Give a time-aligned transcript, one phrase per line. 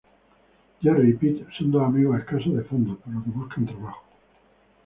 [0.81, 4.03] Jerry y Pete son dos amigos escasos de fondos, por lo que buscan trabajo.